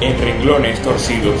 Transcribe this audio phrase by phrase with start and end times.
[0.00, 1.40] en renglones torcidos.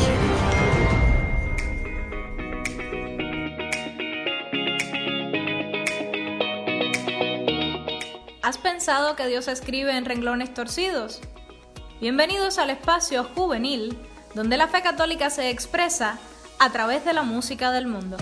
[8.42, 11.20] ¿Has pensado que Dios escribe en renglones torcidos?
[12.00, 13.98] Bienvenidos al espacio juvenil,
[14.34, 16.18] donde la fe católica se expresa
[16.58, 18.16] a través de la música del mundo.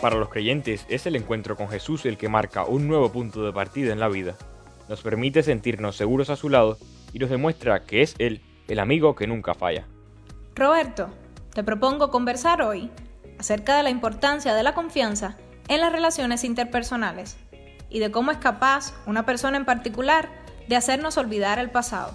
[0.00, 3.52] Para los creyentes es el encuentro con Jesús el que marca un nuevo punto de
[3.52, 4.36] partida en la vida.
[4.88, 6.78] Nos permite sentirnos seguros a su lado
[7.12, 9.86] y nos demuestra que es Él el amigo que nunca falla.
[10.54, 11.08] Roberto,
[11.52, 12.90] te propongo conversar hoy
[13.40, 17.36] acerca de la importancia de la confianza en las relaciones interpersonales
[17.90, 20.28] y de cómo es capaz una persona en particular
[20.68, 22.12] de hacernos olvidar el pasado.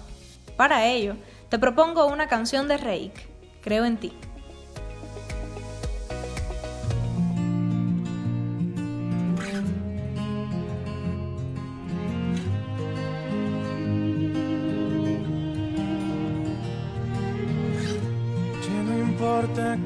[0.56, 1.16] Para ello,
[1.50, 3.12] te propongo una canción de Reik,
[3.60, 4.12] Creo en ti.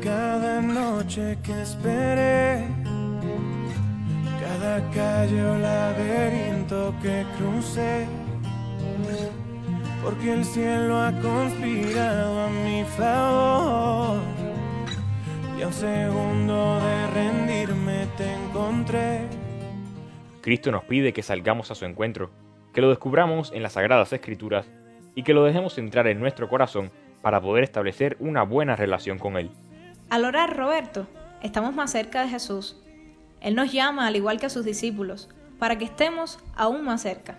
[0.02, 2.66] Cada noche que esperé,
[4.40, 8.06] cada calle o laberinto que crucé,
[10.02, 14.20] porque el cielo ha conspirado a mi favor.
[15.58, 19.22] Y a un segundo de rendirme te encontré.
[20.40, 22.30] Cristo nos pide que salgamos a su encuentro,
[22.72, 24.70] que lo descubramos en las Sagradas Escrituras
[25.14, 26.92] y que lo dejemos entrar en nuestro corazón
[27.22, 29.50] para poder establecer una buena relación con Él.
[30.10, 31.06] Al orar, Roberto,
[31.42, 32.76] estamos más cerca de Jesús.
[33.40, 35.28] Él nos llama, al igual que a sus discípulos,
[35.58, 37.36] para que estemos aún más cerca.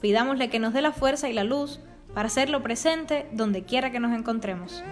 [0.00, 1.78] Pidámosle que nos dé la fuerza y la luz
[2.12, 4.82] para hacerlo presente donde quiera que nos encontremos.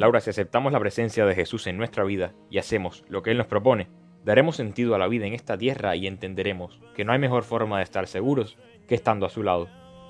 [0.00, 3.36] Laura, si aceptamos la presencia de Jesús en nuestra vida y hacemos lo que Él
[3.36, 3.90] nos propone,
[4.24, 7.76] daremos sentido a la vida en esta tierra y entenderemos que no hay mejor forma
[7.76, 8.56] de estar seguros
[8.88, 9.68] que estando a su lado.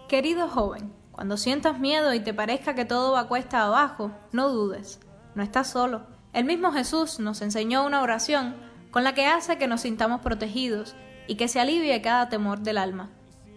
[0.09, 5.01] Querido joven, cuando sientas miedo y te parezca que todo va cuesta abajo, no dudes,
[5.35, 6.03] no estás solo.
[6.33, 8.55] El mismo Jesús nos enseñó una oración
[8.93, 10.95] con la que hace que nos sintamos protegidos
[11.27, 13.11] y que se alivie cada temor del alma.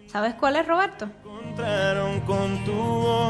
[0.08, 1.08] ¿Sabes cuál es, Roberto?
[2.26, 3.23] con tu mi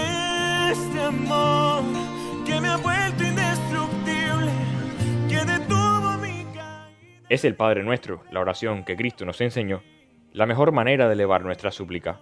[0.71, 1.83] este amor
[2.45, 4.53] que me ha vuelto indestructible,
[5.29, 6.89] que detuvo mi caída.
[7.29, 9.83] Es el Padre Nuestro, la oración que Cristo nos enseñó,
[10.33, 12.21] la mejor manera de elevar nuestra súplica.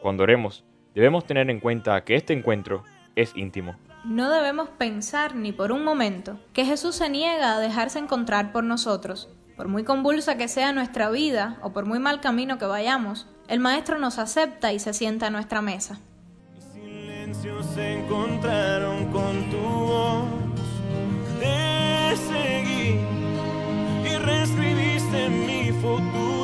[0.00, 2.84] Cuando oremos, debemos tener en cuenta que este encuentro
[3.16, 3.76] es íntimo.
[4.04, 8.62] No debemos pensar ni por un momento que Jesús se niega a dejarse encontrar por
[8.62, 9.28] nosotros.
[9.56, 13.58] Por muy convulsa que sea nuestra vida o por muy mal camino que vayamos, el
[13.58, 15.98] Maestro nos acepta y se sienta a nuestra mesa.
[17.34, 20.24] Se encontraron con tu voz
[21.40, 23.00] de seguir
[24.04, 26.37] y reescribiste mi futuro.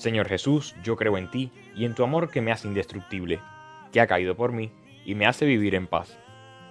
[0.00, 3.38] Señor Jesús, yo creo en ti y en tu amor que me hace indestructible,
[3.92, 4.72] que ha caído por mí
[5.04, 6.16] y me hace vivir en paz.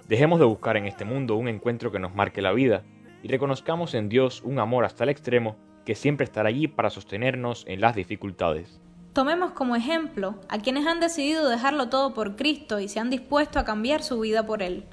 [0.08, 2.82] Dejemos de buscar en este mundo un encuentro que nos marque la vida
[3.22, 5.54] y reconozcamos en Dios un amor hasta el extremo
[5.86, 8.80] que siempre estará allí para sostenernos en las dificultades.
[9.12, 13.60] Tomemos como ejemplo a quienes han decidido dejarlo todo por Cristo y se han dispuesto
[13.60, 14.86] a cambiar su vida por Él.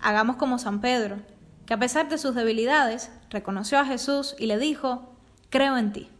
[0.00, 1.16] Hagamos como San Pedro,
[1.64, 5.16] que a pesar de sus debilidades, reconoció a Jesús y le dijo,
[5.48, 6.10] creo en ti.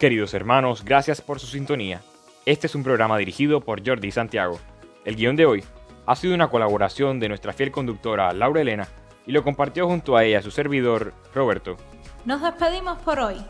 [0.00, 2.00] Queridos hermanos, gracias por su sintonía.
[2.46, 4.58] Este es un programa dirigido por Jordi Santiago.
[5.04, 5.62] El guion de hoy
[6.06, 8.88] ha sido una colaboración de nuestra fiel conductora Laura Elena
[9.26, 11.76] y lo compartió junto a ella su servidor Roberto.
[12.24, 13.44] Nos despedimos por hoy.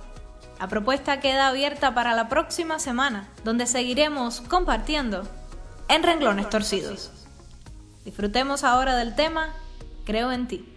[0.59, 5.23] La propuesta queda abierta para la próxima semana, donde seguiremos compartiendo
[5.89, 7.13] en renglones torcidos.
[8.05, 9.55] Disfrutemos ahora del tema
[10.05, 10.69] Creo en ti.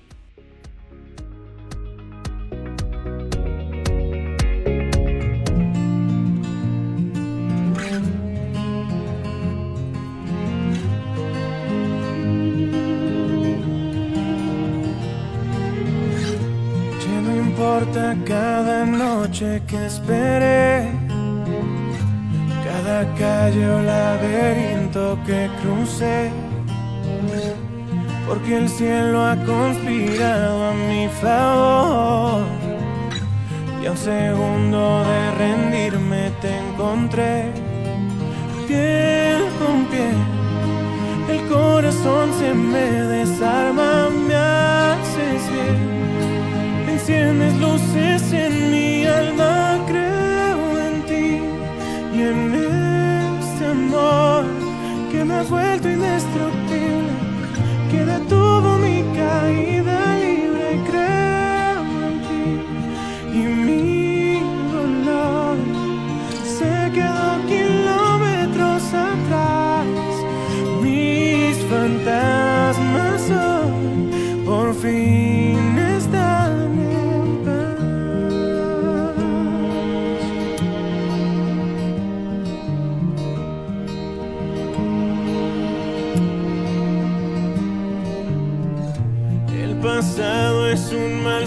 [18.26, 20.90] Cada noche que esperé,
[22.64, 26.32] cada calle o laberinto que crucé,
[28.28, 32.44] porque el cielo ha conspirado a mi favor.
[33.82, 37.52] Y a un segundo de rendirme te encontré,
[38.68, 40.20] piel con piel,
[41.30, 45.94] el corazón se me desarma, me haces bien.
[47.06, 47.93] Tienes luces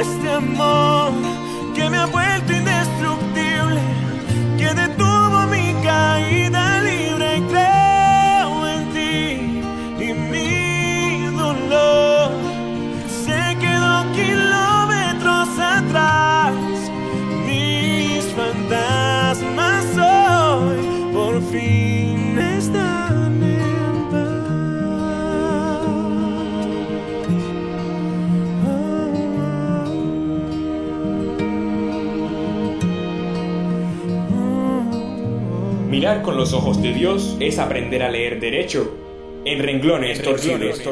[0.00, 1.12] Este amor
[1.74, 3.80] que me ha vuelto indestructible,
[4.58, 6.63] que detuvo mi caída
[36.04, 38.94] Mirar con los ojos de Dios es aprender a leer derecho
[39.46, 40.82] en renglones, torcidos.